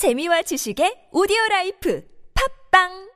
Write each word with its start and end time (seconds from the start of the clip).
재미와 0.00 0.40
지식의 0.48 1.12
오디오 1.12 1.36
라이프. 1.50 2.00
팝빵 2.32 3.09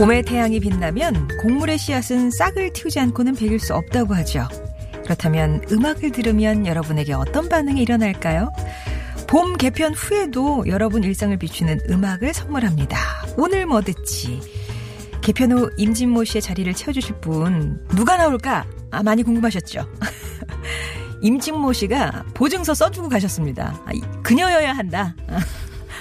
봄의 0.00 0.22
태양이 0.22 0.60
빛나면 0.60 1.28
곡물의 1.42 1.76
씨앗은 1.76 2.30
싹을 2.30 2.72
틔우지 2.72 2.98
않고는 3.00 3.34
베길 3.34 3.60
수 3.60 3.74
없다고 3.74 4.14
하죠. 4.14 4.48
그렇다면 5.04 5.62
음악을 5.70 6.10
들으면 6.12 6.66
여러분에게 6.66 7.12
어떤 7.12 7.50
반응이 7.50 7.82
일어날까요? 7.82 8.50
봄 9.28 9.58
개편 9.58 9.92
후에도 9.92 10.64
여러분 10.68 11.04
일상을 11.04 11.36
비추는 11.36 11.80
음악을 11.90 12.32
선물합니다. 12.32 12.96
오늘 13.36 13.66
뭐 13.66 13.82
듣지? 13.82 14.40
개편 15.20 15.52
후 15.52 15.70
임진모 15.76 16.24
씨의 16.24 16.40
자리를 16.40 16.72
채워주실 16.72 17.16
분 17.16 17.86
누가 17.94 18.16
나올까? 18.16 18.64
아 18.90 19.02
많이 19.02 19.22
궁금하셨죠? 19.22 19.86
임진모 21.20 21.74
씨가 21.74 22.24
보증서 22.32 22.72
써주고 22.72 23.10
가셨습니다. 23.10 23.78
아, 23.84 23.90
이- 23.92 24.00
그녀여야 24.22 24.72
한다. 24.72 25.14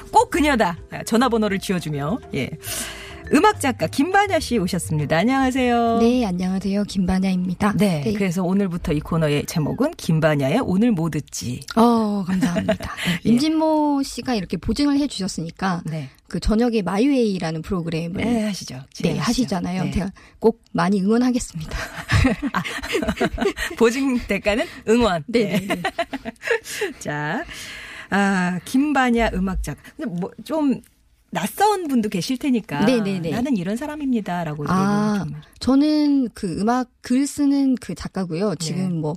꼭 0.09 0.29
그녀다. 0.29 0.77
아, 0.89 1.03
전화번호를 1.03 1.59
지어주며 1.59 2.19
예. 2.35 2.49
음악 3.31 3.59
작가 3.59 3.85
김반야 3.85 4.39
씨 4.39 4.57
오셨습니다. 4.57 5.17
안녕하세요. 5.17 5.99
네, 5.99 6.25
안녕하세요. 6.25 6.83
김반야입니다. 6.85 7.73
네, 7.77 8.11
그래서 8.17 8.43
오늘부터 8.43 8.91
이 8.93 8.99
코너의 8.99 9.45
제목은 9.45 9.91
김반야의 9.97 10.61
오늘 10.63 10.91
뭐 10.91 11.11
듣지. 11.11 11.59
어, 11.75 12.23
감사합니다. 12.25 12.73
네, 12.75 13.19
예. 13.25 13.29
임진모 13.29 14.01
씨가 14.03 14.33
이렇게 14.33 14.57
보증을 14.57 14.97
해 14.97 15.05
주셨으니까 15.05 15.83
네, 15.85 16.09
그 16.27 16.39
저녁에 16.39 16.81
마이웨이라는 16.81 17.61
프로그램을 17.61 18.23
네 18.23 18.31
네, 18.33 18.43
하시죠. 18.45 18.81
진행하시죠. 18.93 19.29
하시잖아요. 19.29 19.83
네. 19.85 19.91
제가 19.91 20.11
꼭 20.39 20.63
많이 20.71 20.99
응원하겠습니다. 21.01 21.77
보증 23.77 24.17
대가는 24.27 24.65
응원. 24.87 25.23
네, 25.27 25.59
네, 25.59 25.67
네. 25.75 25.81
자, 26.99 27.43
아 28.09 28.59
김반야 28.65 29.29
음악 29.35 29.61
작가. 29.61 29.79
근데 29.95 30.09
뭐 30.19 30.31
좀 30.43 30.81
낯선 31.31 31.87
분도 31.87 32.09
계실 32.09 32.37
테니까. 32.37 32.85
네, 32.85 33.01
네, 33.01 33.19
네. 33.19 33.29
나는 33.31 33.55
이런 33.55 33.75
사람입니다라고 33.75 34.65
아. 34.67 35.25
저는 35.59 36.29
그 36.33 36.59
음악 36.59 36.89
글 37.01 37.27
쓰는 37.27 37.75
그 37.75 37.95
작가고요. 37.95 38.55
지금 38.55 38.81
네. 38.81 38.89
뭐, 38.89 39.15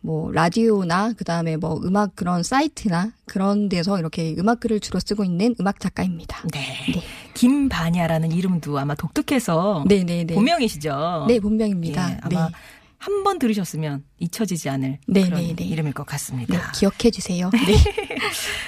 뭐, 0.00 0.30
라디오나, 0.32 1.14
그 1.16 1.24
다음에 1.24 1.56
뭐, 1.56 1.80
음악 1.82 2.14
그런 2.14 2.42
사이트나 2.42 3.12
그런 3.24 3.70
데서 3.70 3.98
이렇게 3.98 4.34
음악 4.38 4.60
글을 4.60 4.80
주로 4.80 5.00
쓰고 5.00 5.24
있는 5.24 5.54
음악 5.60 5.80
작가입니다. 5.80 6.42
네. 6.52 6.60
네. 6.92 7.02
김반야라는 7.32 8.32
이름도 8.32 8.78
아마 8.78 8.94
독특해서 8.94 9.84
네네네. 9.88 10.34
본명이시죠. 10.34 11.24
네, 11.28 11.40
본명입니다. 11.40 12.10
예, 12.10 12.18
아마 12.20 12.48
네. 12.48 12.54
한번 12.98 13.38
들으셨으면 13.38 14.02
잊혀지지 14.18 14.68
않을 14.70 14.98
네, 15.06 15.24
그런 15.24 15.40
네, 15.40 15.54
네. 15.54 15.64
이름일 15.64 15.92
것 15.92 16.06
같습니다. 16.06 16.54
네, 16.56 16.62
기억해 16.74 17.10
주세요. 17.10 17.50
네. 17.66 17.74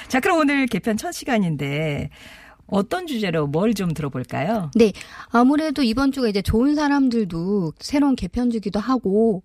자, 0.07 0.19
그럼 0.19 0.39
오늘 0.39 0.67
개편 0.67 0.95
첫 0.97 1.11
시간인데 1.11 2.09
어떤 2.67 3.07
주제로 3.07 3.47
뭘 3.47 3.73
좀 3.73 3.93
들어볼까요? 3.93 4.71
네. 4.75 4.91
아무래도 5.29 5.83
이번 5.83 6.11
주가 6.11 6.27
이제 6.27 6.41
좋은 6.41 6.75
사람들도 6.75 7.73
새로운 7.79 8.15
개편주기도 8.15 8.79
하고, 8.79 9.43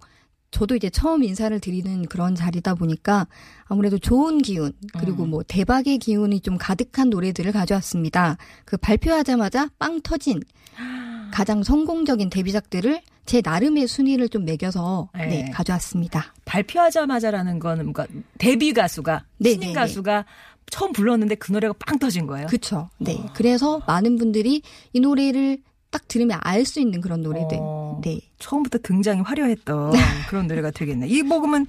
저도 0.50 0.76
이제 0.76 0.90
처음 0.90 1.22
인사를 1.24 1.58
드리는 1.60 2.04
그런 2.06 2.34
자리다 2.34 2.74
보니까 2.74 3.26
아무래도 3.64 3.98
좋은 3.98 4.38
기운, 4.38 4.72
그리고 4.98 5.24
음. 5.24 5.30
뭐 5.30 5.42
대박의 5.42 5.98
기운이 5.98 6.40
좀 6.40 6.58
가득한 6.58 7.08
노래들을 7.10 7.52
가져왔습니다. 7.52 8.36
그 8.66 8.76
발표하자마자 8.76 9.70
빵 9.78 10.00
터진 10.02 10.40
가장 11.32 11.62
성공적인 11.62 12.28
데뷔작들을 12.30 13.00
제 13.24 13.40
나름의 13.42 13.86
순위를 13.86 14.28
좀 14.28 14.44
매겨서 14.44 15.08
네. 15.14 15.26
네, 15.26 15.50
가져왔습니다. 15.50 16.34
발표하자마자라는 16.44 17.58
거는 17.58 17.84
뭔가 17.86 18.06
데뷔 18.38 18.72
가수가 18.72 19.24
네, 19.38 19.50
신인 19.50 19.60
네, 19.60 19.66
네. 19.68 19.72
가수가 19.72 20.24
처음 20.70 20.92
불렀는데 20.92 21.34
그 21.36 21.52
노래가 21.52 21.74
빵 21.78 21.98
터진 21.98 22.26
거예요. 22.26 22.46
그쵸. 22.46 22.88
네. 22.98 23.16
어. 23.18 23.30
그래서 23.34 23.80
많은 23.86 24.16
분들이 24.18 24.62
이 24.92 25.00
노래를 25.00 25.58
딱 25.90 26.08
들으면 26.08 26.38
알 26.42 26.64
수 26.64 26.80
있는 26.80 27.00
그런 27.00 27.22
노래들. 27.22 27.58
어. 27.60 28.00
네. 28.02 28.20
처음부터 28.38 28.78
굉장히 28.78 29.20
화려했던 29.20 29.92
그런 30.30 30.46
노래가 30.46 30.70
되겠네. 30.70 31.06
이 31.08 31.22
먹으면 31.22 31.66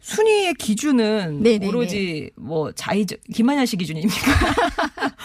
순위의 0.00 0.54
기준은 0.54 1.42
네, 1.42 1.58
네, 1.58 1.66
오로지 1.66 2.30
뭐 2.36 2.72
자의적 2.72 3.18
김한야 3.34 3.66
씨 3.66 3.76
기준입니까? 3.76 4.32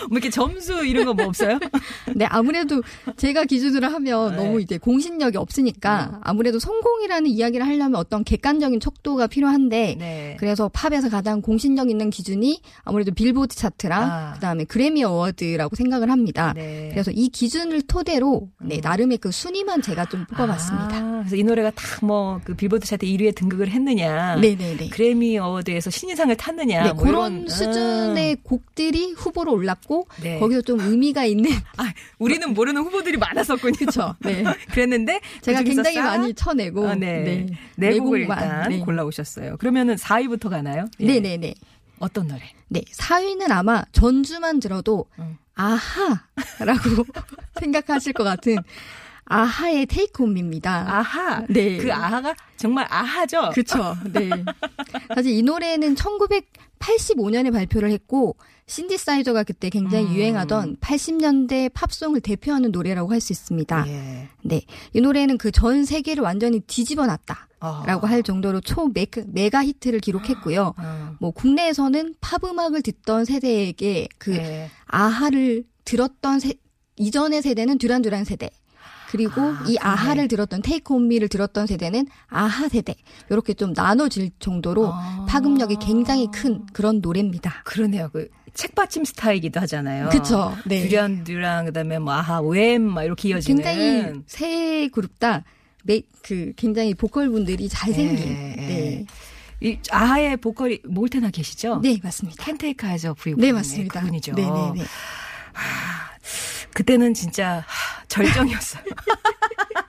뭐 0.09 0.17
이렇게 0.17 0.29
점수 0.29 0.85
이런 0.85 1.05
거 1.05 1.13
뭐 1.13 1.25
없어요? 1.27 1.59
네, 2.15 2.25
아무래도 2.25 2.81
제가 3.17 3.45
기준으로 3.45 3.87
하면 3.87 4.31
네. 4.31 4.37
너무 4.43 4.59
이제 4.61 4.77
공신력이 4.79 5.37
없으니까 5.37 6.19
아무래도 6.23 6.57
성공이라는 6.59 7.29
이야기를 7.29 7.65
하려면 7.65 7.95
어떤 7.95 8.23
객관적인 8.23 8.79
척도가 8.79 9.27
필요한데 9.27 9.95
네. 9.99 10.37
그래서 10.39 10.69
팝에서 10.69 11.09
가장 11.09 11.41
공신력 11.41 11.91
있는 11.91 12.09
기준이 12.09 12.61
아무래도 12.83 13.11
빌보드 13.13 13.55
차트랑 13.55 14.03
아. 14.03 14.33
그다음에 14.33 14.63
그래미 14.63 15.03
어워드라고 15.03 15.75
생각을 15.75 16.09
합니다. 16.09 16.53
네. 16.55 16.89
그래서 16.91 17.11
이 17.11 17.29
기준을 17.29 17.83
토대로 17.83 18.49
네, 18.59 18.77
음. 18.77 18.81
나름의 18.81 19.19
그 19.19 19.31
순위만 19.31 19.81
제가 19.83 20.05
좀 20.05 20.25
뽑아봤습니다. 20.25 20.95
아, 20.97 21.19
그래서 21.19 21.35
이 21.35 21.43
노래가 21.43 21.71
다뭐그 21.75 22.55
빌보드 22.55 22.87
차트 22.87 23.05
1위에 23.05 23.35
등극을 23.35 23.69
했느냐, 23.69 24.35
네, 24.37 24.55
네, 24.55 24.62
네. 24.77 24.89
그래미 24.89 25.37
어워드에서 25.37 25.89
신인상을 25.89 26.35
탔느냐, 26.35 26.83
네, 26.83 26.93
뭐 26.93 27.03
그런 27.03 27.33
이런, 27.41 27.49
수준의 27.49 28.37
곡들이 28.43 29.13
후보로 29.13 29.53
올랐고 29.53 30.07
네. 30.21 30.39
거기서 30.39 30.61
좀 30.61 30.79
의미가 30.79 31.25
있는 31.25 31.51
아, 31.77 31.93
우리는 32.19 32.53
모르는 32.53 32.81
후보들이 32.81 33.17
많았었군요. 33.17 33.73
그렇죠. 33.77 34.15
네. 34.19 34.43
그랬는데 34.71 35.19
제가 35.41 35.59
그중에서 35.59 35.83
굉장히 35.83 35.95
싹, 35.95 36.17
많이 36.17 36.33
쳐내고 36.33 36.87
아, 36.87 36.95
네. 36.95 37.23
네. 37.23 37.45
네 37.75 37.99
곡을. 37.99 38.21
일단 38.21 38.69
네. 38.69 38.79
골라오셨어요. 38.79 39.57
그러면은 39.57 39.95
4위부터 39.95 40.49
가나요? 40.49 40.85
예. 40.99 41.05
네, 41.05 41.19
네, 41.19 41.37
네. 41.37 41.53
어떤 41.99 42.27
노래? 42.27 42.41
네, 42.67 42.81
4위는 42.81 43.51
아마 43.51 43.83
전주만 43.91 44.59
들어도 44.59 45.05
음. 45.19 45.37
아하라고 45.55 47.05
생각하실 47.59 48.13
것 48.13 48.23
같은 48.23 48.57
아하의 49.25 49.85
테이크홈입니다. 49.87 50.97
아하. 50.99 51.45
네. 51.49 51.77
그 51.77 51.91
아하가 51.93 52.35
정말 52.57 52.85
아하죠? 52.89 53.49
그쵸. 53.53 53.95
네. 54.11 54.29
사실 55.15 55.31
이 55.31 55.41
노래는 55.41 55.95
1985년에 55.95 57.51
발표를 57.51 57.91
했고 57.91 58.35
신디사이저가 58.67 59.43
그때 59.43 59.69
굉장히 59.69 60.05
음. 60.07 60.13
유행하던 60.15 60.77
80년대 60.77 61.71
팝송을 61.73 62.21
대표하는 62.21 62.71
노래라고 62.71 63.11
할 63.11 63.19
수 63.21 63.31
있습니다. 63.33 63.85
예. 63.87 64.27
네. 64.43 64.61
이 64.93 65.01
노래는 65.01 65.37
그 65.37 65.51
전 65.51 65.85
세계를 65.85 66.23
완전히 66.23 66.59
뒤집어 66.61 67.05
놨다. 67.05 67.47
아. 67.59 67.83
라고 67.87 68.07
할 68.07 68.23
정도로 68.23 68.59
초 68.61 68.87
메가, 68.87 69.21
메가 69.27 69.63
히트를 69.63 69.99
기록했고요. 69.99 70.73
어. 70.77 71.15
뭐 71.19 71.31
국내에서는 71.31 72.15
팝 72.19 72.43
음악을 72.43 72.81
듣던 72.81 73.23
세대에게 73.25 74.07
그 74.17 74.35
예. 74.35 74.69
아하를 74.87 75.63
들었던 75.85 76.39
세, 76.39 76.53
이전의 76.97 77.41
세대는 77.41 77.77
듀란 77.77 78.01
듀란 78.01 78.23
세대. 78.25 78.49
그리고 79.13 79.41
아, 79.41 79.63
이. 79.67 79.77
아하를 79.79 80.27
들었던 80.27 80.63
Take 80.63 80.91
On 80.91 81.00
Me를 81.00 81.27
들었던 81.27 81.67
세대는 81.67 82.07
아하 82.29 82.67
세대. 82.67 82.95
이렇게 83.29 83.53
좀 83.53 83.71
나눠질 83.75 84.31
정도로 84.39 84.91
아. 84.91 85.27
파급력이 85.29 85.75
굉장히 85.79 86.27
큰 86.33 86.65
그런 86.73 86.99
노래입니다. 86.99 87.61
그러네요. 87.63 88.09
그 88.11 88.27
책받침 88.55 89.05
스타이기도 89.05 89.59
하잖아요. 89.61 90.09
그쵸. 90.09 90.57
네. 90.65 90.87
듀란 90.87 91.23
듀란 91.23 91.65
그다음에 91.65 91.99
뭐 91.99 92.13
아하 92.13 92.41
웸막 92.41 93.05
이렇게 93.05 93.29
이어지는 93.29 93.63
굉장히 93.63 94.21
세 94.25 94.87
그룹 94.87 95.19
다 95.19 95.43
매, 95.83 96.01
그 96.23 96.53
굉장히 96.55 96.95
보컬 96.95 97.29
분들이 97.29 97.69
잘생긴. 97.69 98.29
예, 98.29 98.55
네. 98.55 99.05
이 99.61 99.77
아하의 99.91 100.37
보컬이 100.37 100.79
몰테나 100.85 101.29
계시죠? 101.29 101.81
네, 101.83 101.99
맞습니다. 102.01 102.43
캔테이카에서 102.43 103.13
부르고 103.13 103.39
네, 103.39 103.49
있는 103.49 103.59
맞습니다. 103.59 103.99
그분이죠. 103.99 104.33
네, 104.33 104.41
네, 104.41 104.71
네. 104.75 104.83
그때는 106.73 107.13
진짜 107.13 107.63
하, 107.67 107.92
절정이었어요. 108.13 108.83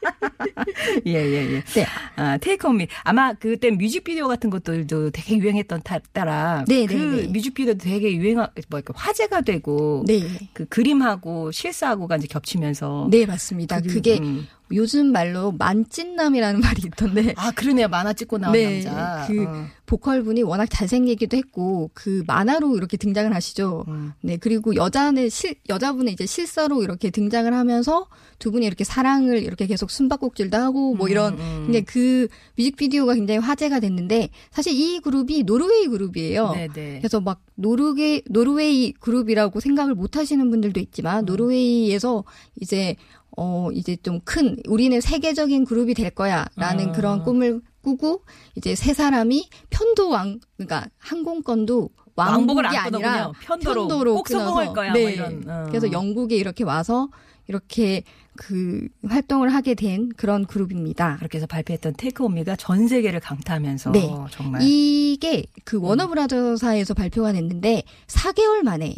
예, 1.06 1.12
예, 1.12 1.52
예. 1.54 1.62
네. 1.62 1.86
아, 2.16 2.36
테이크 2.38 2.66
미 2.68 2.86
아마 3.02 3.32
그때 3.34 3.70
뮤직비디오 3.70 4.28
같은 4.28 4.50
것들도 4.50 5.10
되게 5.10 5.38
유행했던 5.38 5.82
타- 5.82 5.98
따라 6.12 6.64
네, 6.68 6.86
그 6.86 6.92
네, 6.94 7.22
네. 7.22 7.28
뮤직비디오도 7.28 7.78
되게 7.84 8.14
유행하 8.16 8.48
뭐 8.68 8.78
이렇게 8.80 8.92
화제가 8.96 9.42
되고 9.42 10.04
네. 10.06 10.22
그 10.52 10.66
그림하고 10.66 11.50
실사하고가 11.52 12.16
이제 12.16 12.26
겹치면서 12.28 13.08
네, 13.10 13.26
맞습니다. 13.26 13.80
그게- 13.80 13.92
그게 13.94 14.18
음. 14.20 14.46
요즘 14.72 15.12
말로 15.12 15.52
만찢남이라는 15.52 16.60
말이 16.60 16.82
있던데 16.86 17.34
아 17.36 17.50
그러네요 17.52 17.86
만화 17.86 18.14
찍고 18.14 18.38
나온 18.38 18.54
네, 18.54 18.82
남자 18.82 19.26
그 19.28 19.44
어. 19.44 19.66
보컬분이 19.84 20.42
워낙 20.42 20.66
잘생기기도 20.70 21.36
했고 21.36 21.90
그 21.92 22.24
만화로 22.26 22.74
이렇게 22.78 22.96
등장을 22.96 23.32
하시죠. 23.34 23.84
음. 23.88 24.14
네 24.22 24.38
그리고 24.38 24.74
여자는 24.74 25.28
실 25.28 25.56
여자분은 25.68 26.10
이제 26.12 26.24
실사로 26.24 26.82
이렇게 26.82 27.10
등장을 27.10 27.52
하면서 27.52 28.08
두 28.38 28.50
분이 28.50 28.64
이렇게 28.64 28.84
사랑을 28.84 29.42
이렇게 29.42 29.66
계속 29.66 29.90
숨바꼭질도 29.94 30.56
하고 30.56 30.94
뭐 30.94 31.08
이런 31.08 31.34
음. 31.34 31.62
근데 31.66 31.80
그 31.80 32.28
뮤직비디오가 32.56 33.14
굉장히 33.14 33.38
화제가 33.38 33.80
됐는데 33.80 34.28
사실 34.50 34.72
이 34.74 35.00
그룹이 35.00 35.44
노르웨이 35.44 35.86
그룹이에요. 35.86 36.52
네네 36.52 36.98
그래서 36.98 37.20
막 37.20 37.40
노르게 37.54 38.22
노르웨이 38.28 38.92
그룹이라고 38.92 39.60
생각을 39.60 39.94
못 39.94 40.16
하시는 40.16 40.50
분들도 40.50 40.80
있지만 40.80 41.20
음. 41.20 41.26
노르웨이에서 41.26 42.24
이제 42.60 42.96
어 43.36 43.68
이제 43.72 43.96
좀 43.96 44.20
큰 44.24 44.56
우리는 44.68 45.00
세계적인 45.00 45.64
그룹이 45.64 45.94
될 45.94 46.10
거야라는 46.10 46.88
음. 46.88 46.92
그런 46.92 47.22
꿈을 47.22 47.60
꾸고 47.82 48.22
이제 48.56 48.74
세 48.74 48.94
사람이 48.94 49.48
편도 49.70 50.08
왕 50.08 50.40
그러니까 50.56 50.86
항공권도 50.98 51.90
왕복을 52.16 52.66
아니라 52.66 52.84
끊었군요. 52.84 53.32
편도로, 53.40 54.14
꼭 54.14 54.22
끊어서 54.22 54.44
성공할 54.44 54.72
거야. 54.72 54.92
네. 54.92 55.02
뭐 55.02 55.10
이런. 55.10 55.44
어. 55.48 55.64
그래서 55.68 55.90
영국에 55.90 56.36
이렇게 56.36 56.64
와서 56.64 57.08
이렇게 57.46 58.02
그 58.36 58.88
활동을 59.06 59.54
하게 59.54 59.74
된 59.74 60.08
그런 60.16 60.44
그룹입니다. 60.46 61.16
그렇게 61.18 61.38
해서 61.38 61.46
발표했던 61.46 61.94
테이크 61.96 62.24
오미가 62.24 62.56
전 62.56 62.88
세계를 62.88 63.20
강타하면서 63.20 63.92
네. 63.92 64.08
정말 64.30 64.60
이게 64.62 65.44
그 65.64 65.78
워너브라더사에서 65.80 66.94
발표가 66.94 67.32
됐는데 67.32 67.82
4개월 68.06 68.62
만에 68.62 68.94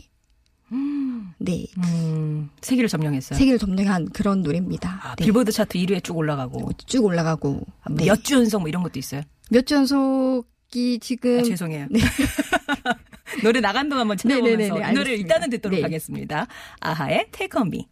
네 1.39 1.67
음, 1.79 2.51
세계를 2.61 2.89
점령했어요. 2.89 3.39
세계를 3.39 3.59
점령한 3.59 4.09
그런 4.11 4.43
노래입니다. 4.43 5.01
아, 5.03 5.15
네. 5.15 5.25
빌보드 5.25 5.53
차트 5.53 5.79
1위에 5.79 6.03
쭉 6.03 6.17
올라가고 6.17 6.71
쭉 6.87 7.05
올라가고 7.05 7.61
네. 7.91 8.07
몇주 8.07 8.35
연속 8.35 8.61
뭐 8.61 8.69
이런 8.69 8.83
것도 8.83 8.99
있어요. 8.99 9.23
몇 9.51 9.67
전속이 9.67 10.99
지금 11.01 11.41
아, 11.41 11.43
죄송해요. 11.43 11.87
노래 13.45 13.61
나간 13.61 13.89
동안 13.89 14.03
한번 14.03 14.17
네, 14.17 14.29
네, 14.29 14.35
찾아보면서 14.35 14.75
네, 14.75 14.81
네, 14.81 14.91
이 14.91 14.95
노래를. 14.95 15.19
일단은 15.19 15.51
듣도록 15.51 15.77
네. 15.77 15.83
하겠습니다. 15.83 16.47
아하의 16.81 17.29
Take 17.33 17.61
On 17.61 17.69
Me. 17.69 17.87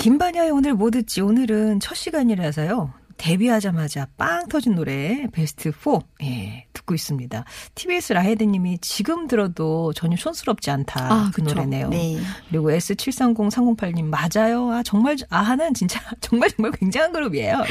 김반야의 0.00 0.50
오늘 0.50 0.72
뭐 0.72 0.90
듣지? 0.90 1.20
오늘은 1.20 1.78
첫 1.80 1.94
시간이라서요. 1.94 2.90
데뷔하자마자 3.18 4.06
빵 4.16 4.48
터진 4.48 4.74
노래 4.74 5.26
베스트 5.30 5.70
4 5.72 6.00
예, 6.22 6.66
듣고 6.90 6.94
있습니다. 6.94 7.44
TBS 7.76 8.12
라헤드님이 8.14 8.78
지금 8.80 9.28
들어도 9.28 9.92
전혀 9.92 10.16
촌스럽지 10.16 10.70
않다 10.70 11.30
그 11.32 11.42
그쵸. 11.42 11.54
노래네요. 11.54 11.88
네. 11.88 12.18
그리고 12.48 12.70
S730308님 12.70 14.04
맞아요. 14.04 14.72
아 14.72 14.82
정말 14.82 15.16
아하는 15.30 15.72
진짜 15.74 16.00
정말 16.20 16.50
정말 16.50 16.72
굉장한 16.72 17.12
그룹이에요. 17.12 17.62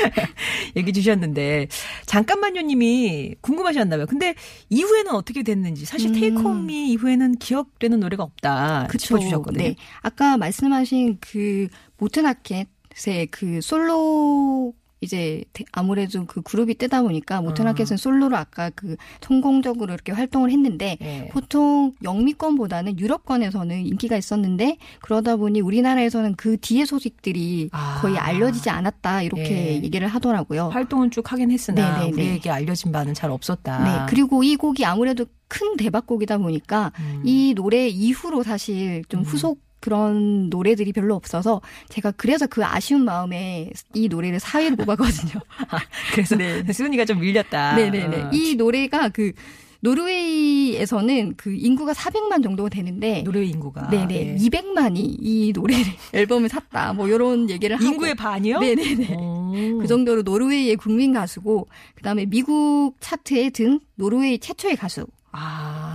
얘기 0.76 0.92
주셨는데 0.92 1.68
잠깐만요님이 2.06 3.36
궁금하셨나봐요. 3.42 4.06
근데 4.06 4.34
이후에는 4.70 5.12
어떻게 5.14 5.42
됐는지 5.42 5.84
사실 5.84 6.10
음. 6.10 6.14
테이크 6.14 6.42
온미 6.42 6.90
이후에는 6.92 7.36
기억되는 7.36 8.00
노래가 8.00 8.22
없다 8.22 8.88
그쵸. 8.90 9.06
짚어주셨거든요. 9.06 9.62
네. 9.62 9.76
아까 10.00 10.36
말씀하신 10.38 11.18
그 11.20 11.68
모트나켓의 11.98 13.28
그 13.30 13.60
솔로 13.60 14.74
이제 15.04 15.44
대- 15.52 15.64
아무래도 15.72 16.24
그 16.26 16.42
그룹이 16.42 16.74
뜨다 16.74 17.02
보니까 17.02 17.40
모트나켓은 17.42 17.96
솔로로 17.96 18.36
아까 18.36 18.70
그 18.70 18.96
성공적으로 19.20 19.92
이렇게 19.94 20.12
활동을 20.12 20.50
했는데 20.50 20.98
예. 21.00 21.28
보통 21.32 21.92
영미권보다는 22.02 22.98
유럽권에서는 22.98 23.86
인기가 23.86 24.16
있었는데 24.16 24.76
그러다 25.00 25.36
보니 25.36 25.60
우리나라에서는 25.60 26.34
그 26.36 26.56
뒤에 26.60 26.84
소식들이 26.84 27.68
아. 27.72 27.98
거의 28.00 28.18
알려지지 28.18 28.70
않았다 28.70 29.22
이렇게 29.22 29.76
예. 29.78 29.82
얘기를 29.82 30.08
하더라고요. 30.08 30.68
활동은 30.68 31.10
쭉 31.10 31.30
하긴 31.30 31.50
했으나 31.50 31.98
네네네. 31.98 32.12
우리에게 32.12 32.50
알려진 32.50 32.92
바는 32.92 33.14
잘 33.14 33.30
없었다. 33.30 33.84
네. 33.84 34.06
그리고 34.10 34.42
이 34.42 34.56
곡이 34.56 34.84
아무래도 34.84 35.26
큰 35.48 35.76
대박곡이다 35.76 36.38
보니까 36.38 36.90
음. 36.98 37.22
이 37.24 37.54
노래 37.54 37.86
이후로 37.88 38.42
사실 38.42 39.04
좀 39.08 39.20
음. 39.20 39.24
후속 39.24 39.63
그런 39.84 40.48
노래들이 40.48 40.94
별로 40.94 41.14
없어서 41.14 41.60
제가 41.90 42.12
그래서 42.12 42.46
그 42.46 42.64
아쉬운 42.64 43.04
마음에 43.04 43.70
이 43.92 44.08
노래를 44.08 44.38
4위로 44.38 44.78
뽑았거든요. 44.78 45.42
그래서 46.14 46.36
수은이가 46.72 47.04
좀 47.04 47.20
밀렸다. 47.20 47.76
네네네. 47.76 48.22
어. 48.22 48.30
이 48.32 48.54
노래가 48.54 49.10
그 49.10 49.32
노르웨이에서는 49.80 51.34
그 51.36 51.54
인구가 51.54 51.92
400만 51.92 52.42
정도가 52.42 52.70
되는데 52.70 53.22
노래 53.24 53.44
인구가 53.44 53.90
네네 53.90 54.14
예. 54.14 54.36
200만이 54.36 54.96
이 54.96 55.52
노래를 55.54 55.84
앨범을 56.14 56.48
샀다 56.48 56.94
뭐 56.94 57.06
이런 57.06 57.50
얘기를 57.50 57.76
하고 57.76 57.84
인구의 57.84 58.14
반이요? 58.14 58.60
네네네. 58.60 59.14
오. 59.16 59.78
그 59.82 59.86
정도로 59.86 60.22
노르웨이의 60.22 60.76
국민 60.76 61.12
가수고 61.12 61.68
그다음에 61.96 62.24
미국 62.24 62.94
차트에 63.00 63.50
든 63.50 63.80
노르웨이 63.96 64.38
최초의 64.38 64.76
가수 64.76 65.06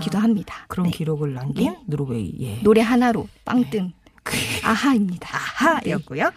기도 0.01 0.17
아, 0.17 0.21
합니다. 0.21 0.65
그런 0.67 0.85
네. 0.85 0.91
기록을 0.91 1.33
남긴 1.33 1.71
네. 1.73 1.79
노르웨이. 1.85 2.35
예. 2.39 2.61
노래 2.61 2.81
하나로 2.81 3.27
빵뜬 3.45 3.93
아하입니다. 4.63 5.29
아하였고요. 5.59 6.31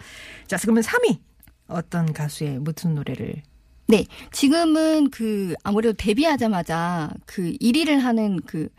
자, 0.47 0.57
그러면 0.61 0.83
3위 0.83 1.19
어떤 1.67 2.13
가수의 2.13 2.59
무슨 2.59 2.95
노래를? 2.95 3.43
네, 3.87 4.05
지금은 4.31 5.09
그 5.09 5.53
아무래도 5.63 5.93
데뷔하자마자 5.97 7.11
그 7.25 7.51
1위를 7.61 7.99
하는 7.99 8.39
그 8.45 8.69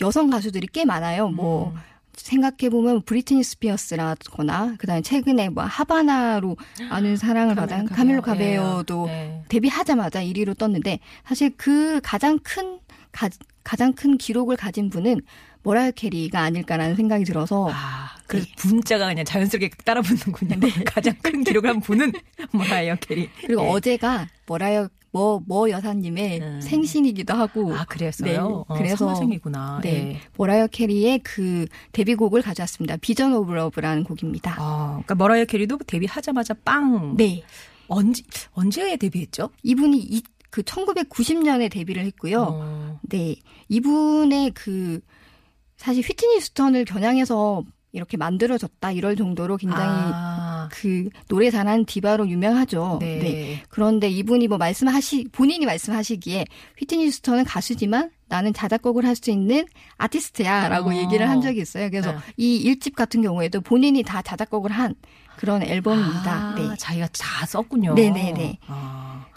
여성 0.00 0.30
가수들이 0.30 0.68
꽤 0.72 0.84
많아요. 0.84 1.28
뭐 1.28 1.74
생각해 2.14 2.70
보면 2.70 3.02
브리트니 3.02 3.42
스피어스라거나 3.42 4.76
그다음에 4.78 5.02
최근에 5.02 5.48
뭐 5.48 5.64
하바나로 5.64 6.56
아는 6.90 7.16
사랑을 7.16 7.54
받은 7.54 7.86
카밀로 7.86 8.22
카베요도 8.22 9.06
네. 9.06 9.44
데뷔하자마자 9.48 10.22
1위로 10.22 10.56
떴는데 10.56 11.00
사실 11.24 11.52
그 11.56 12.00
가장 12.02 12.38
큰 12.42 12.78
가, 13.12 13.28
가장 13.62 13.92
큰 13.92 14.18
기록을 14.18 14.56
가진 14.56 14.90
분은 14.90 15.20
머라이어 15.62 15.92
캐리가 15.92 16.40
아닐까라는 16.40 16.96
생각이 16.96 17.24
들어서 17.24 17.70
아, 17.70 18.10
그래서 18.26 18.46
분자가 18.56 19.06
그냥 19.06 19.24
자연스럽게 19.24 19.70
따라 19.84 20.02
붙는군요. 20.02 20.58
가장 20.84 21.14
큰 21.22 21.44
기록을 21.44 21.70
한 21.70 21.80
분은 21.80 22.12
머라이어 22.52 22.96
캐리. 23.00 23.28
그리고 23.40 23.62
네. 23.62 23.70
어제가 23.70 24.26
머라이어 24.46 24.88
뭐, 25.12 25.42
뭐 25.46 25.68
여사님의 25.68 26.40
음. 26.40 26.60
생신이기도 26.62 27.34
하고 27.34 27.74
아, 27.74 27.84
그랬어요? 27.84 28.32
네, 28.32 28.36
어, 28.38 28.64
그래서 28.74 28.96
성화생이구나. 28.96 29.80
네. 29.82 29.90
예. 29.90 30.20
머라이어 30.38 30.68
캐리의 30.68 31.20
그 31.20 31.66
데뷔곡을 31.92 32.40
가져왔습니다. 32.40 32.96
Vision 32.96 33.34
of 33.34 33.52
Love라는 33.52 34.04
곡입니다. 34.04 34.56
아, 34.58 34.88
그러니까 34.92 35.14
머라이어 35.14 35.44
캐리도 35.44 35.78
데뷔하자마자 35.86 36.54
빵. 36.64 37.14
네. 37.16 37.44
언제 37.88 38.22
언제 38.52 38.96
데뷔했죠? 38.96 39.50
이분이 39.62 39.98
이, 39.98 40.22
그 40.48 40.62
1990년에 40.62 41.70
데뷔를 41.70 42.04
했고요. 42.06 42.46
어. 42.48 42.81
네. 43.02 43.36
이분의 43.68 44.52
그 44.52 45.00
사실 45.76 46.02
휘트니 46.02 46.40
스턴을 46.40 46.84
겨냥해서 46.84 47.64
이렇게 47.92 48.16
만들어졌다 48.16 48.90
이럴 48.92 49.16
정도로 49.16 49.58
굉장히 49.58 49.84
아, 49.84 50.68
그 50.72 51.10
노래 51.28 51.50
잘하는 51.50 51.84
디바로 51.84 52.26
유명하죠. 52.26 52.98
네. 53.00 53.62
그런데 53.68 54.08
이분이 54.08 54.48
뭐 54.48 54.56
말씀하시 54.56 55.28
본인이 55.30 55.66
말씀하시기에 55.66 56.46
휘트니 56.78 57.10
스턴은 57.10 57.44
가수지만 57.44 58.10
나는 58.28 58.54
자작곡을 58.54 59.04
할 59.04 59.14
수 59.14 59.30
있는 59.30 59.66
아티스트야라고 59.98 60.90
어. 60.90 60.94
얘기를 60.94 61.28
한 61.28 61.42
적이 61.42 61.60
있어요. 61.60 61.90
그래서 61.90 62.12
네. 62.12 62.18
이 62.38 62.56
일집 62.56 62.96
같은 62.96 63.20
경우에도 63.20 63.60
본인이 63.60 64.02
다 64.02 64.22
자작곡을 64.22 64.70
한 64.72 64.94
그런 65.36 65.62
앨범입니다. 65.62 66.32
아, 66.32 66.54
네. 66.54 66.74
자기가 66.78 67.08
다 67.08 67.44
썼군요. 67.46 67.92
네네네. 67.94 68.58
아. 68.68 68.81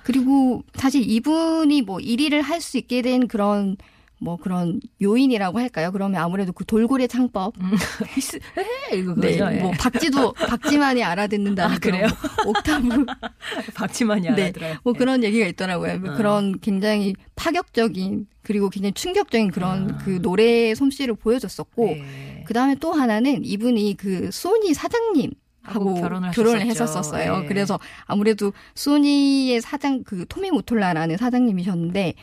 그리고 0.05 0.63
사실 0.75 1.01
이분이 1.09 1.81
뭐 1.81 1.97
1위를 1.97 2.41
할 2.41 2.61
수 2.61 2.77
있게 2.77 3.01
된 3.01 3.27
그런 3.27 3.75
뭐 4.19 4.37
그런 4.37 4.79
요인이라고 5.01 5.59
할까요? 5.59 5.91
그러면 5.91 6.21
아무래도 6.21 6.53
그 6.53 6.63
돌고래 6.65 7.05
창법. 7.07 7.53
에 8.93 8.97
이거 8.97 9.13
네. 9.15 9.37
예. 9.37 9.61
뭐 9.61 9.71
박지도 9.71 10.31
박지만이 10.33 11.03
알아듣는다는 11.03 11.75
아, 11.75 11.79
그래요? 11.79 12.07
옥타브 12.45 13.05
박지만이 13.75 14.29
네. 14.29 14.43
알아들어요. 14.43 14.75
뭐 14.83 14.93
그런 14.93 15.23
얘기가 15.23 15.45
있더라고요. 15.47 15.99
뭐 15.99 16.13
어. 16.13 16.15
그런 16.15 16.59
굉장히 16.59 17.13
파격적인 17.35 18.27
그리고 18.41 18.69
굉장히 18.69 18.93
충격적인 18.93 19.51
그런 19.51 19.91
아. 19.91 19.97
그 19.97 20.21
노래 20.21 20.73
솜씨를 20.75 21.15
보여줬었고 21.15 21.85
네. 21.85 22.43
그 22.47 22.53
다음에 22.53 22.75
또 22.79 22.93
하나는 22.93 23.43
이분이 23.43 23.97
그 23.97 24.29
소니 24.31 24.73
사장님 24.73 25.31
하고 25.65 25.95
결혼을 25.95 26.31
결혼을. 26.31 26.61
했었었어요. 26.61 27.41
예. 27.43 27.47
그래서 27.47 27.79
아무래도 28.05 28.53
소니의 28.75 29.61
사장 29.61 30.03
그 30.03 30.25
토미 30.27 30.51
모톨라라는 30.51 31.17
사장님이셨는데 31.17 32.13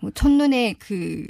뭐 0.00 0.10
첫눈에 0.14 0.74
그 0.78 1.26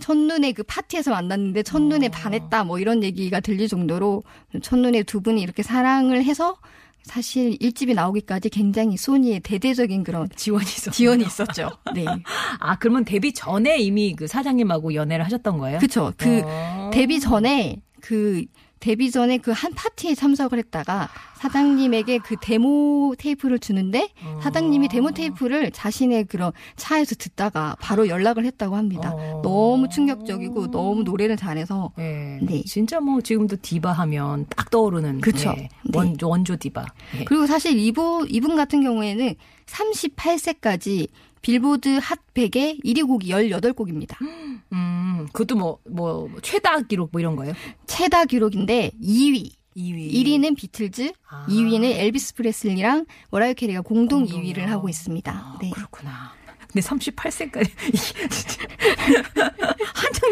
첫눈에 0.00 0.52
그 0.52 0.62
파티에서 0.62 1.10
만났는데 1.10 1.62
첫눈에 1.62 2.06
어. 2.06 2.10
반했다 2.10 2.64
뭐 2.64 2.78
이런 2.78 3.02
얘기가 3.02 3.40
들릴 3.40 3.68
정도로 3.68 4.22
첫눈에 4.62 5.02
두 5.02 5.20
분이 5.20 5.40
이렇게 5.40 5.62
사랑을 5.62 6.24
해서 6.24 6.56
사실 7.02 7.56
일집이 7.60 7.94
나오기까지 7.94 8.50
굉장히 8.50 8.96
소니의 8.96 9.40
대대적인 9.40 10.04
그런 10.04 10.28
지원이 10.36 10.64
있었 10.64 10.90
지원이 10.92 11.24
있었죠. 11.24 11.70
네. 11.94 12.04
아, 12.60 12.78
그러면 12.78 13.04
데뷔 13.04 13.32
전에 13.32 13.78
이미 13.78 14.14
그 14.14 14.26
사장님하고 14.26 14.94
연애를 14.94 15.24
하셨던 15.24 15.58
거예요? 15.58 15.78
그쵸. 15.78 16.12
그 16.16 16.42
어. 16.44 16.90
데뷔 16.92 17.18
전에 17.18 17.80
그 18.00 18.44
데뷔 18.80 19.10
전에 19.10 19.38
그 19.38 19.52
한 19.60 19.72
파티에 19.74 20.14
참석을 20.14 20.58
했다가 20.58 21.08
사장님에게 21.34 22.18
그 22.18 22.36
데모 22.40 23.14
테이프를 23.18 23.58
주는데 23.58 24.08
어. 24.24 24.40
사장님이 24.42 24.88
데모 24.88 25.10
테이프를 25.10 25.70
자신의 25.70 26.24
그런 26.24 26.52
차에서 26.76 27.14
듣다가 27.14 27.76
바로 27.80 28.08
연락을 28.08 28.44
했다고 28.46 28.76
합니다. 28.76 29.12
어. 29.14 29.40
너무 29.42 29.88
충격적이고 29.90 30.70
너무 30.70 31.02
노래를 31.02 31.36
잘해서 31.36 31.92
예. 31.98 32.38
네. 32.42 32.62
진짜 32.64 33.00
뭐 33.00 33.20
지금도 33.20 33.56
디바 33.60 33.92
하면 33.92 34.46
딱 34.56 34.70
떠오르는 34.70 35.20
그쵸. 35.20 35.50
예. 35.56 35.62
네. 35.62 35.68
원조, 35.92 36.28
원조 36.28 36.56
디바. 36.56 36.86
예. 37.18 37.24
그리고 37.24 37.46
사실 37.46 37.78
이분 37.78 38.26
이분 38.30 38.56
같은 38.56 38.82
경우에는 38.82 39.34
38세까지 39.66 41.08
빌보드 41.42 41.98
핫 42.02 42.18
100의 42.34 42.84
1위 42.84 43.06
곡이 43.06 43.30
18곡입니다. 43.30 44.16
음, 44.72 45.26
그것도 45.32 45.56
뭐, 45.56 45.78
뭐, 45.88 46.30
최다 46.42 46.82
기록 46.82 47.10
뭐 47.12 47.20
이런 47.20 47.36
거예요? 47.36 47.54
최다 47.86 48.26
기록인데 48.26 48.92
2위 49.02 49.50
2위. 49.76 50.12
1위는 50.12 50.56
비틀즈, 50.56 51.12
아. 51.28 51.46
2위는 51.48 51.84
엘비스 51.84 52.34
프레슬리랑 52.34 53.06
머라이어 53.30 53.54
캐리가 53.54 53.82
공동 53.82 54.24
공동이요? 54.26 54.52
2위를 54.52 54.66
하고 54.66 54.88
있습니다. 54.88 55.32
아, 55.32 55.58
네. 55.60 55.70
그렇구나. 55.70 56.32
근데 56.72 56.86
38세까지 56.86 57.70
한창 58.16 59.69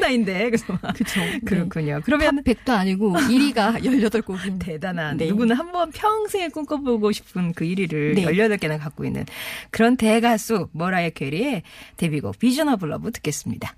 나이인데 0.09 0.45
그래서 0.47 0.79
막 0.83 0.95
그쵸. 0.95 1.21
그렇군요. 1.45 2.00
그러면 2.05 2.43
100도 2.43 2.71
아니고 2.71 3.12
1위가 3.15 3.83
18곡입니다. 3.83 4.59
대단한 4.65 5.17
네. 5.17 5.27
누구는 5.29 5.55
한 5.57 5.69
번 5.69 5.91
평생에 5.93 6.49
꿈꿔보고 6.49 7.12
싶은 7.12 7.53
그 7.53 7.67
1위를 7.67 8.15
네. 8.15 8.25
18개나 8.25 8.79
갖고 8.79 9.05
있는 9.05 9.27
그런 9.71 9.97
대가수 9.99 10.69
머라이어 10.73 11.11
캐리의 11.11 11.62
데뷔곡 11.99 12.38
Vision 12.38 12.71
of 12.71 12.87
Love 12.87 13.12
듣겠습니다. 13.12 13.77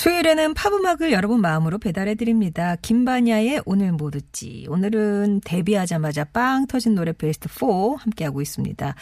수요일에는 0.00 0.54
팝음악을 0.54 1.12
여러분 1.12 1.42
마음으로 1.42 1.76
배달해 1.76 2.14
드립니다. 2.14 2.74
김반야의 2.80 3.60
오늘 3.66 3.92
뭐 3.92 4.10
듣지. 4.10 4.64
오늘은 4.70 5.42
데뷔하자마자 5.44 6.24
빵 6.24 6.66
터진 6.66 6.94
노래 6.94 7.12
베스트 7.12 7.50
4 7.50 7.66
함께하고 7.98 8.40
있습니다. 8.40 8.94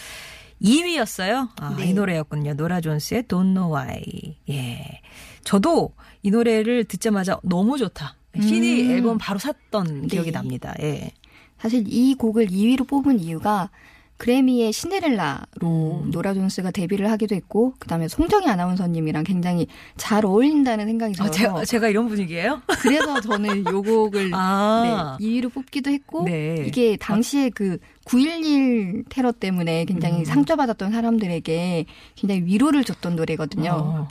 2위였어요. 0.61 1.51
아, 1.61 1.77
네. 1.79 1.91
이 1.91 1.95
노래였군요. 1.95 2.55
노라 2.55 2.81
존스의 2.81 3.23
Don't 3.29 3.55
Know 3.55 3.73
Why. 3.73 4.39
예. 4.51 5.01
저도 5.45 5.93
이 6.25 6.33
노래를 6.33 6.83
듣자마자 6.87 7.39
너무 7.45 7.79
좋다. 7.79 8.17
CD 8.41 8.83
음. 8.83 8.91
앨범 8.91 9.19
바로 9.19 9.39
샀던 9.39 10.09
기억이 10.09 10.33
네. 10.33 10.37
납니다. 10.37 10.75
예. 10.81 11.13
사실 11.61 11.85
이 11.87 12.17
곡을 12.17 12.49
2위로 12.49 12.89
뽑은 12.89 13.21
이유가 13.21 13.71
그래미의 14.19 14.73
신데렐라로 14.73 16.07
노라 16.07 16.35
존스가 16.35 16.73
데뷔를 16.73 17.11
하기도 17.13 17.35
했고 17.37 17.75
그다음에 17.79 18.09
송정희 18.09 18.49
아나운서님이랑 18.49 19.23
굉장히 19.25 19.69
잘 19.97 20.27
어울린다는 20.27 20.87
생각이 20.87 21.15
아, 21.19 21.25
들어서 21.25 21.31
제가, 21.31 21.65
제가 21.65 21.89
이런 21.89 22.09
분위기예요? 22.09 22.61
그래서 22.81 23.21
저는 23.21 23.65
요 23.73 23.83
곡을 23.83 24.33
아. 24.35 25.17
네, 25.19 25.25
2위로 25.25 25.53
뽑기도 25.53 25.91
했고 25.91 26.25
네. 26.25 26.65
이게 26.67 26.97
당시에 26.97 27.51
그 27.51 27.79
9.11 28.07 29.05
테러 29.09 29.31
때문에 29.31 29.85
굉장히 29.85 30.21
음. 30.21 30.25
상처받았던 30.25 30.91
사람들에게 30.91 31.87
굉장히 32.17 32.43
위로를 32.45 32.83
줬던 32.85 33.15
노래거든요. 33.15 33.71
어. 33.73 34.09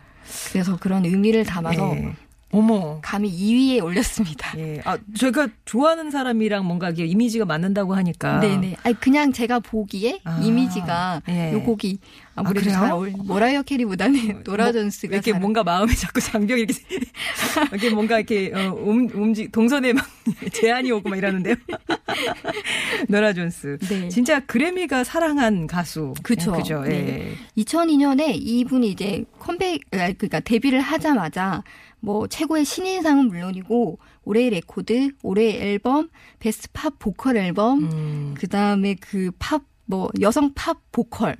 그래서 0.51 0.77
그런 0.77 1.05
의미를 1.05 1.43
담아서 1.43 1.95
예. 1.95 2.15
어머. 2.51 2.99
감히 3.01 3.29
2위에 3.29 3.83
올렸습니다. 3.83 4.57
예. 4.57 4.81
아, 4.85 4.97
제가 5.15 5.49
좋아하는 5.65 6.11
사람이랑 6.11 6.65
뭔가 6.65 6.89
이게 6.89 7.05
이미지가 7.05 7.45
맞는다고 7.45 7.93
하니까. 7.95 8.39
네네. 8.39 8.77
아니 8.83 8.99
그냥 8.99 9.33
제가 9.33 9.59
보기에 9.59 10.21
아, 10.23 10.39
이미지가 10.41 11.23
예. 11.29 11.51
요 11.53 11.61
곡이 11.63 11.99
아무래도 12.35 12.61
그래요? 12.65 12.79
잘 12.79 12.91
어울. 12.91 13.11
머라이어 13.17 13.63
캐리보다는 13.63 14.43
노라 14.45 14.65
뭐, 14.65 14.71
존스가 14.73 15.15
이렇게 15.15 15.31
잘- 15.31 15.41
뭔가 15.41 15.63
마음에 15.63 15.93
자꾸 15.93 16.21
장벽이 16.21 16.61
이렇게 16.61 16.79
이렇게 17.71 17.89
뭔가 17.89 18.17
이렇게 18.17 18.51
어, 18.53 18.73
움, 18.73 19.09
움직 19.13 19.51
동선에 19.51 19.91
막 19.93 20.05
제한이 20.53 20.91
오고 20.91 21.09
막 21.09 21.17
이러는데요. 21.17 21.55
노라 23.09 23.33
존스. 23.33 23.77
네. 23.89 24.09
진짜 24.09 24.39
그래미가 24.41 25.03
사랑한 25.03 25.67
가수. 25.67 26.13
그쵸. 26.23 26.51
그죠. 26.53 26.83
예. 26.85 26.89
네. 26.89 27.33
2002년에 27.57 28.35
이분이 28.39 28.89
이제 28.91 29.25
컴백, 29.39 29.81
아, 29.91 30.11
그러니까 30.13 30.39
데뷔를 30.39 30.79
하자마자 30.81 31.63
뭐 31.99 32.27
최고의 32.27 32.65
신인상은 32.65 33.27
물론이고 33.27 33.99
올해의 34.23 34.49
레코드, 34.51 35.09
올해의 35.23 35.61
앨범, 35.61 36.09
베스트 36.39 36.69
팝 36.73 36.99
보컬 36.99 37.37
앨범, 37.37 37.83
음. 37.83 38.33
그 38.37 38.47
다음에 38.47 38.95
그 38.95 39.31
팝, 39.39 39.63
뭐 39.85 40.09
여성 40.21 40.53
팝 40.53 40.77
보컬, 40.91 41.35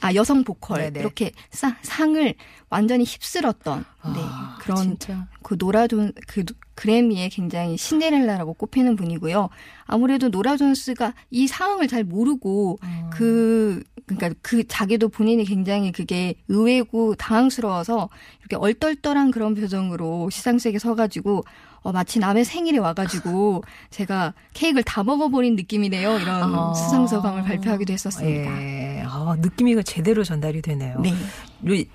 아 0.00 0.14
여성 0.14 0.44
보컬 0.44 0.78
네네. 0.80 1.00
이렇게 1.00 1.32
사- 1.50 1.76
상을 1.82 2.34
완전히 2.68 3.04
휩쓸었던 3.04 3.78
네, 3.80 4.20
아, 4.22 4.58
그런 4.60 4.76
진짜. 4.98 5.26
그 5.42 5.56
노라 5.58 5.86
존, 5.86 6.12
그 6.26 6.44
그래미에 6.74 7.28
굉장히 7.30 7.76
신데렐라라고 7.78 8.54
꼽히는 8.54 8.96
분이고요. 8.96 9.48
아무래도 9.86 10.28
노라 10.28 10.56
존스가 10.56 11.14
이 11.30 11.46
상황을 11.46 11.88
잘 11.88 12.04
모르고 12.04 12.78
음. 12.82 13.10
그, 13.12 13.82
그러니까 14.04 14.38
그 14.42 14.66
자기도 14.68 15.08
본인이 15.08 15.44
굉장히 15.44 15.92
그게 15.92 16.34
의외고 16.48 17.14
당황스러워서 17.14 18.10
이렇게 18.40 18.56
얼떨떨한 18.56 19.30
그런 19.30 19.54
표정으로 19.54 20.28
시상식에 20.30 20.78
서가지고 20.78 21.42
어, 21.82 21.92
마치 21.92 22.18
남의 22.18 22.44
생일에 22.44 22.78
와가지고 22.78 23.62
제가 23.90 24.34
케이크를 24.52 24.82
다 24.82 25.04
먹어버린 25.04 25.54
느낌이네요. 25.56 26.18
이런 26.18 26.54
아. 26.54 26.74
수상 26.74 27.06
소감을 27.06 27.44
발표하기도 27.44 27.92
했었습니다. 27.92 28.62
예. 28.62 28.85
아, 29.08 29.36
느낌이 29.40 29.82
제대로 29.84 30.24
전달이 30.24 30.62
되네요. 30.62 31.00
네. 31.00 31.12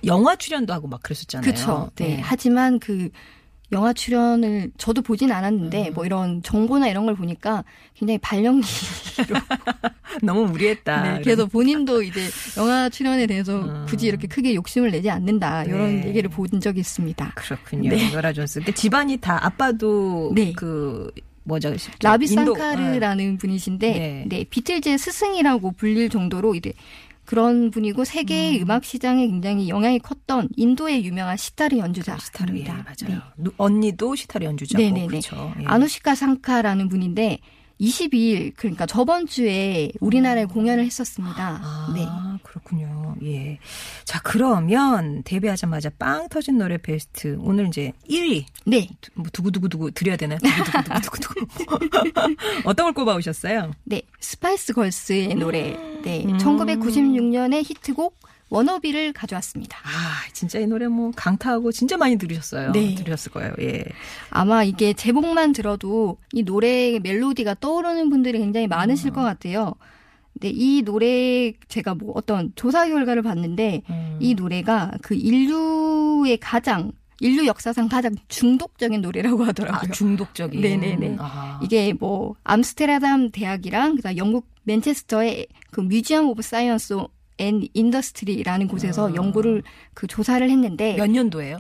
영화 0.05 0.35
출연도 0.35 0.73
하고 0.73 0.87
막 0.87 1.01
그랬었잖아요. 1.03 1.43
그렇죠. 1.43 1.91
네. 1.95 2.19
하지만 2.21 2.79
그 2.79 3.09
영화 3.71 3.93
출연을 3.93 4.71
저도 4.77 5.01
보진 5.01 5.31
않았는데 5.31 5.89
음. 5.89 5.93
뭐 5.93 6.05
이런 6.05 6.43
정보나 6.43 6.89
이런 6.89 7.05
걸 7.05 7.15
보니까 7.15 7.63
굉장히 7.93 8.17
발연기. 8.17 8.67
너무 10.23 10.45
무리했다. 10.47 11.03
네, 11.03 11.21
그래서 11.21 11.45
본인도 11.45 12.03
이제 12.03 12.27
영화 12.57 12.89
출연에 12.89 13.27
대해서 13.27 13.61
음. 13.61 13.85
굳이 13.87 14.07
이렇게 14.07 14.27
크게 14.27 14.53
욕심을 14.55 14.91
내지 14.91 15.09
않는다 15.09 15.63
이런 15.63 16.01
네. 16.01 16.07
얘기를 16.09 16.29
본 16.29 16.47
적이 16.59 16.81
있습니다. 16.81 17.31
그렇군요. 17.35 17.89
네. 17.91 18.11
노라 18.11 18.33
존스. 18.33 18.59
그러니까 18.59 18.75
집안이 18.75 19.17
다 19.17 19.39
아빠도 19.45 20.33
네. 20.35 20.51
그 20.51 21.09
뭐죠? 21.43 21.74
라비 22.01 22.25
인도- 22.27 22.55
산카르라는 22.55 23.38
분이신데 23.38 23.91
네. 23.91 24.25
네. 24.27 24.43
비틀즈의 24.50 24.98
스승이라고 24.98 25.71
불릴 25.74 26.10
정도로 26.10 26.55
이제 26.55 26.74
그런 27.25 27.71
분이고 27.71 28.03
세계 28.03 28.60
음. 28.62 28.69
악 28.71 28.83
시장에 28.83 29.25
굉장히 29.27 29.69
영향이 29.69 30.00
컸던 30.00 30.50
인도의 30.57 31.05
유명한 31.05 31.38
시타르 31.38 31.77
연주자입니다. 31.77 32.25
시타르 32.25 32.57
예, 32.57 32.63
맞아요. 32.65 33.21
누- 33.38 33.51
언니도 33.57 34.15
시타르 34.15 34.45
연주자고 34.45 34.83
네네네. 34.83 35.07
그렇죠. 35.07 35.53
예. 35.62 35.65
아누시카 35.65 36.15
상카라는 36.15 36.89
분인데 36.89 37.39
22일 37.81 38.53
그러니까 38.55 38.85
저번 38.85 39.25
주에 39.25 39.91
우리나라에 40.00 40.45
공연을 40.45 40.85
했었습니다. 40.85 41.59
아, 41.63 41.93
네. 41.95 42.05
그렇군요. 42.43 43.15
예. 43.23 43.57
자, 44.05 44.21
그러면 44.23 45.23
데뷔하자마자 45.23 45.89
빵 45.97 46.29
터진 46.29 46.57
노래 46.57 46.77
베스트. 46.77 47.38
오늘 47.41 47.67
이제 47.67 47.91
1위. 48.09 48.45
네. 48.65 48.88
뭐 49.15 49.25
두구두구두구 49.33 49.91
드려야 49.91 50.15
되나요? 50.15 50.39
두구두구두구두구. 51.03 51.89
어떤 52.65 52.85
걸 52.85 52.93
꼽아 52.93 53.15
오셨어요? 53.15 53.71
네. 53.83 54.01
스파이스 54.19 54.73
걸스의 54.73 55.35
노래. 55.35 55.75
네. 56.03 56.23
음. 56.25 56.38
1996년의 56.38 57.63
히트곡 57.67 58.30
워너비를 58.51 59.13
가져왔습니다. 59.13 59.77
아, 59.84 60.29
진짜 60.34 60.60
이 60.60 60.67
노래 60.67 60.88
뭐 60.88 61.12
강타하고 61.15 61.72
진짜 61.72 61.98
많이 61.98 62.17
들으셨어요. 62.17 62.74
네. 62.74 62.93
들으셨을 62.96 63.31
거예요. 63.31 63.53
예. 63.62 63.84
아마 64.29 64.63
이게 64.63 64.93
제목만 64.93 65.53
들어도 65.53 66.17
이 66.34 66.43
노래의 66.43 67.00
멜로디가 67.00 67.55
떠오르는 67.55 68.10
분들이 68.10 68.39
굉장히 68.39 68.67
많으실 68.67 69.12
것 69.12 69.22
같아요. 69.22 69.74
근데 70.34 70.51
이 70.53 70.81
노래 70.84 71.53
제가 71.70 71.96
뭐 71.96 72.12
어떤 72.15 72.51
조사 72.55 72.88
결과를 72.88 73.22
봤는데 73.22 73.84
음. 73.89 74.17
이 74.20 74.36
노래가 74.36 74.91
그 75.01 75.15
인류의 75.15 76.38
가장 76.38 76.91
인류 77.22 77.46
역사상 77.46 77.88
가장 77.88 78.15
중독적인 78.27 79.00
노래라고 79.01 79.46
하더라고요. 79.46 79.89
아, 79.89 79.93
중독적인. 79.93 80.60
네네네. 80.60 81.17
아. 81.20 81.60
이게 81.63 81.93
뭐 81.93 82.36
암스테르담 82.43 83.29
대학이랑 83.31 83.96
그다음 83.96 84.17
영국 84.17 84.48
맨체스터의 84.63 85.48
그 85.70 85.81
Museum 85.81 86.27
of 86.29 86.41
Science 86.41 86.97
and 87.41 87.67
Industry라는 87.73 88.67
곳에서 88.67 89.10
아. 89.10 89.15
연구를 89.15 89.63
그 89.93 90.07
조사를 90.07 90.48
했는데 90.48 90.95
몇 90.95 91.10
년도예요? 91.10 91.60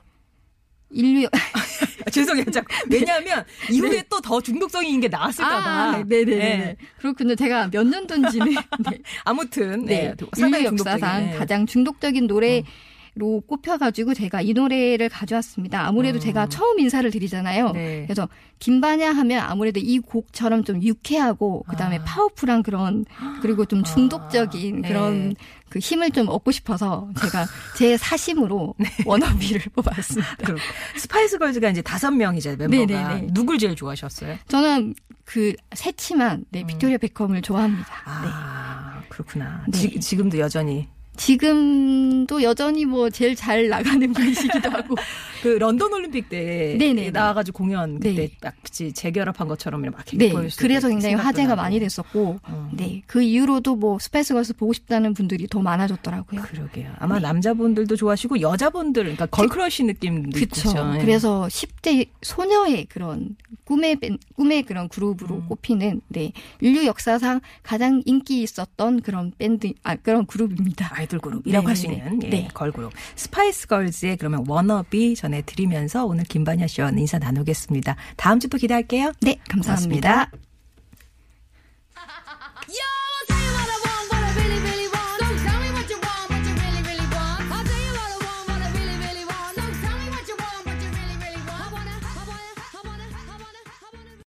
인류 0.91 1.27
아, 2.05 2.09
죄송해요. 2.09 2.45
왜냐하면 2.89 3.45
이후에 3.69 4.03
또더 4.09 4.41
중독성이 4.41 4.89
있는 4.89 5.01
게 5.01 5.07
나왔을까봐. 5.07 5.69
아, 5.69 6.03
네네네. 6.03 6.35
네. 6.35 6.75
그렇군요. 6.97 7.35
제가 7.35 7.69
몇 7.69 7.87
년도인지는 7.87 8.47
네. 8.47 8.99
아무튼 9.23 9.85
네. 9.85 10.13
네. 10.17 10.27
인류 10.37 10.65
역사상 10.65 11.31
네. 11.31 11.37
가장 11.37 11.65
중독적인 11.65 12.27
노래 12.27 12.63
로 13.13 13.41
꼽혀가지고 13.41 14.13
제가 14.13 14.41
이 14.41 14.53
노래를 14.53 15.09
가져왔습니다. 15.09 15.85
아무래도 15.85 16.17
제가 16.17 16.47
처음 16.47 16.79
인사를 16.79 17.11
드리잖아요. 17.11 17.67
음. 17.67 17.73
네. 17.73 18.03
그래서 18.05 18.29
김반야 18.59 19.11
하면 19.11 19.41
아무래도 19.41 19.81
이 19.81 19.99
곡처럼 19.99 20.63
좀 20.63 20.81
유쾌하고 20.81 21.63
그다음에 21.67 21.97
아. 21.97 22.03
파워풀한 22.05 22.63
그런 22.63 23.03
그리고 23.41 23.65
좀 23.65 23.83
중독적인 23.83 24.81
네. 24.83 24.87
그런 24.87 25.35
그 25.67 25.79
힘을 25.79 26.11
좀 26.11 26.29
얻고 26.29 26.51
싶어서 26.51 27.09
제가 27.19 27.45
제 27.75 27.97
사심으로 27.97 28.75
워너비를 29.05 29.61
뽑았습니다. 29.75 30.37
그럼 30.45 30.59
스파이스 30.95 31.37
걸즈가 31.37 31.69
이제 31.69 31.81
다섯 31.81 32.11
명이죠 32.11 32.55
멤버가 32.55 32.85
네네네. 32.85 33.27
누굴 33.33 33.57
제일 33.57 33.75
좋아하셨어요? 33.75 34.37
저는 34.47 34.95
그 35.25 35.53
새침한 35.73 36.45
네, 36.49 36.63
빅토리아 36.65 36.97
베컴을 36.97 37.41
좋아합니다. 37.41 37.83
네. 37.83 37.91
아 38.05 39.01
그렇구나. 39.09 39.65
네. 39.67 39.77
지, 39.77 39.99
지금도 39.99 40.39
여전히 40.39 40.87
지금도 41.17 42.41
여전히 42.43 42.85
뭐 42.85 43.09
제일 43.09 43.35
잘 43.35 43.67
나가는 43.67 44.11
분이시기도 44.13 44.69
하고 44.69 44.95
그 45.41 45.47
런던 45.49 45.91
올림픽 45.91 46.29
때 46.29 46.75
네네네. 46.79 47.11
나와가지고 47.11 47.57
공연 47.57 47.95
그때 47.95 48.13
네. 48.15 48.31
막 48.41 48.53
그치, 48.63 48.93
재결합한 48.93 49.47
것처럼 49.47 49.81
막 49.81 49.89
이렇게 50.13 50.17
네 50.17 50.29
그래서 50.57 50.87
때 50.87 50.93
굉장히 50.93 51.15
화제가 51.15 51.49
나고. 51.49 51.61
많이 51.61 51.79
됐었고 51.79 52.39
어. 52.43 52.69
네그 52.73 53.23
이후로도 53.23 53.75
뭐 53.75 53.97
스파이스 53.99 54.33
걸스 54.33 54.53
보고 54.55 54.71
싶다는 54.73 55.13
분들이 55.13 55.47
더 55.47 55.59
많아졌더라고요. 55.61 56.41
그러게요. 56.41 56.91
아마 56.99 57.19
남자분들도 57.19 57.95
좋아하시고 57.95 58.41
여자분들 58.41 59.03
그러니까 59.03 59.25
걸크러쉬 59.27 59.83
느낌도 59.85 60.31
그렇죠. 60.39 60.69
있죠. 60.69 60.91
예. 60.95 60.99
그래서 60.99 61.47
10대 61.49 62.07
소녀의 62.21 62.85
그런 62.85 63.35
꿈의 63.65 63.95
밴- 63.97 64.17
꿈의 64.35 64.63
그런 64.63 64.87
그룹으로 64.89 65.35
음. 65.37 65.45
꼽히는 65.47 66.01
네 66.09 66.33
인류 66.59 66.85
역사상 66.85 67.41
가장 67.63 68.01
인기 68.05 68.43
있었던 68.43 69.01
그런 69.01 69.31
밴드 69.37 69.71
아 69.83 69.95
그런 69.95 70.25
그룹입니다. 70.25 70.91
아이돌 71.01 71.19
그룹이라고 71.19 71.67
할수 71.67 71.87
네네네. 71.87 72.05
있는 72.11 72.23
예, 72.23 72.29
네. 72.29 72.47
걸그룹 72.53 72.91
스파이스 73.15 73.67
걸즈의 73.67 74.17
그러면 74.17 74.45
워너비 74.47 75.15
전해드리면서 75.15 76.05
오늘 76.05 76.23
김반야 76.25 76.67
씨와 76.67 76.91
인사 76.91 77.17
나누겠습니다. 77.17 77.95
다음 78.17 78.39
주 78.39 78.51
또 78.51 78.57
기대할게요. 78.57 79.13
네 79.21 79.37
감사합니다. 79.47 80.25
고맙습니다. 80.27 80.50